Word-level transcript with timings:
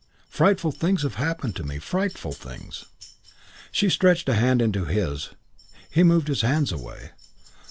Frightful 0.29 0.71
things 0.71 1.03
have 1.03 1.13
happened 1.21 1.55
to 1.57 1.63
me. 1.63 1.77
Frightful 1.77 2.31
things." 2.31 2.85
She 3.71 3.87
stretched 3.87 4.27
a 4.29 4.33
hand 4.33 4.73
to 4.73 4.85
his. 4.85 5.29
He 5.91 6.01
moved 6.01 6.27
his 6.27 6.41
hands 6.41 6.71
away. 6.71 7.11